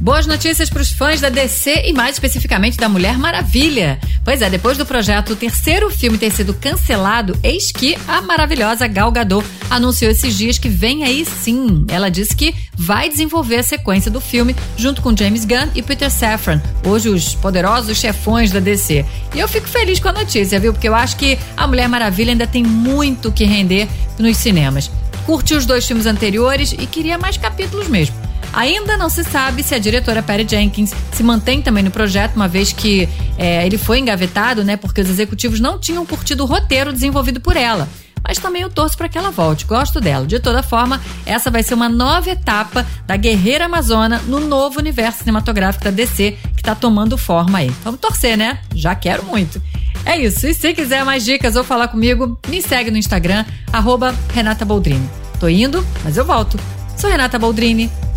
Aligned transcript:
Boas 0.00 0.26
notícias 0.26 0.70
para 0.70 0.80
os 0.80 0.90
fãs 0.90 1.20
da 1.20 1.28
DC 1.28 1.82
e 1.84 1.92
mais 1.92 2.14
especificamente 2.14 2.78
da 2.78 2.88
Mulher 2.88 3.18
Maravilha. 3.18 4.00
Pois 4.24 4.40
é, 4.40 4.48
depois 4.48 4.78
do 4.78 4.86
projeto 4.86 5.34
o 5.34 5.36
terceiro 5.36 5.90
filme 5.90 6.16
ter 6.16 6.32
sido 6.32 6.54
cancelado, 6.54 7.38
eis 7.42 7.70
que 7.70 7.98
a 8.08 8.22
maravilhosa 8.22 8.86
Gal 8.86 9.12
Gadot 9.12 9.46
anunciou 9.68 10.10
esses 10.10 10.34
dias 10.38 10.56
que 10.56 10.70
vem 10.70 11.04
aí 11.04 11.26
sim. 11.26 11.84
Ela 11.86 12.10
disse 12.10 12.34
que 12.34 12.54
vai 12.74 13.10
desenvolver 13.10 13.56
a 13.56 13.62
sequência 13.62 14.10
do 14.10 14.22
filme 14.22 14.56
junto 14.74 15.02
com 15.02 15.14
James 15.14 15.44
Gunn 15.44 15.68
e 15.74 15.82
Peter 15.82 16.10
Safran, 16.10 16.62
hoje 16.82 17.10
os 17.10 17.34
poderosos 17.34 17.98
chefões 17.98 18.50
da 18.50 18.58
DC. 18.58 19.04
E 19.34 19.38
eu 19.38 19.46
fico 19.46 19.68
feliz 19.68 20.00
com 20.00 20.08
a 20.08 20.12
notícia, 20.12 20.58
viu? 20.58 20.72
Porque 20.72 20.88
eu 20.88 20.94
acho 20.94 21.16
que 21.16 21.38
a 21.54 21.66
Mulher 21.66 21.90
Maravilha 21.90 22.32
ainda 22.32 22.46
tem 22.46 22.64
muito 22.64 23.30
que 23.30 23.44
render 23.44 23.86
nos 24.18 24.38
cinemas. 24.38 24.90
Curti 25.26 25.52
os 25.52 25.66
dois 25.66 25.86
filmes 25.86 26.06
anteriores 26.06 26.72
e 26.72 26.86
queria 26.86 27.18
mais 27.18 27.36
capítulos 27.36 27.86
mesmo. 27.86 28.19
Ainda 28.52 28.96
não 28.96 29.08
se 29.08 29.22
sabe 29.22 29.62
se 29.62 29.74
a 29.74 29.78
diretora 29.78 30.22
Patty 30.22 30.46
Jenkins 30.48 30.92
se 31.12 31.22
mantém 31.22 31.62
também 31.62 31.82
no 31.82 31.90
projeto, 31.90 32.34
uma 32.34 32.48
vez 32.48 32.72
que 32.72 33.08
é, 33.38 33.64
ele 33.64 33.78
foi 33.78 33.98
engavetado, 33.98 34.64
né? 34.64 34.76
Porque 34.76 35.00
os 35.00 35.08
executivos 35.08 35.60
não 35.60 35.78
tinham 35.78 36.04
curtido 36.04 36.42
o 36.42 36.46
roteiro 36.46 36.92
desenvolvido 36.92 37.40
por 37.40 37.56
ela. 37.56 37.88
Mas 38.22 38.38
também 38.38 38.62
eu 38.62 38.68
torço 38.68 38.96
para 38.96 39.08
que 39.08 39.16
ela 39.16 39.30
volte, 39.30 39.64
gosto 39.64 40.00
dela. 40.00 40.26
De 40.26 40.38
toda 40.38 40.62
forma, 40.62 41.00
essa 41.24 41.50
vai 41.50 41.62
ser 41.62 41.74
uma 41.74 41.88
nova 41.88 42.30
etapa 42.30 42.86
da 43.06 43.16
Guerreira 43.16 43.64
Amazona 43.64 44.20
no 44.26 44.40
novo 44.40 44.78
universo 44.78 45.20
cinematográfico 45.20 45.84
da 45.84 45.90
DC 45.90 46.36
que 46.54 46.60
está 46.60 46.74
tomando 46.74 47.16
forma 47.16 47.58
aí. 47.58 47.70
Vamos 47.82 48.00
torcer, 48.00 48.36
né? 48.36 48.58
Já 48.74 48.94
quero 48.94 49.24
muito. 49.24 49.62
É 50.04 50.18
isso. 50.18 50.46
E 50.46 50.54
se 50.54 50.74
quiser 50.74 51.04
mais 51.04 51.24
dicas 51.24 51.56
ou 51.56 51.64
falar 51.64 51.88
comigo, 51.88 52.38
me 52.48 52.60
segue 52.60 52.90
no 52.90 52.98
Instagram, 52.98 53.44
arroba 53.72 54.14
Renata 54.34 54.64
Boldrini. 54.64 55.08
Tô 55.38 55.48
indo, 55.48 55.84
mas 56.04 56.16
eu 56.16 56.24
volto. 56.24 56.58
Sou 56.96 57.08
Renata 57.08 57.38
Boldrini 57.38 57.90